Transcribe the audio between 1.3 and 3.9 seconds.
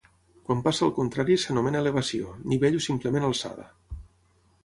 s'anomena elevació, nivell o simplement alçada.